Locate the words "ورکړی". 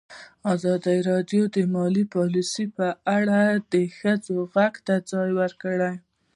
5.39-5.93